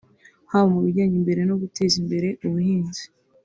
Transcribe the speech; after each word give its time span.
haba 0.51 0.67
mu 0.73 0.79
bijyanye 0.85 1.17
no 1.49 1.55
guteza 1.61 1.95
imbere 2.01 2.27
ubuhinzi 2.45 3.03